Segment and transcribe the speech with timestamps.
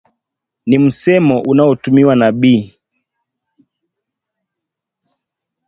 [0.65, 2.79] Ni msemo unaotumiwa na Bi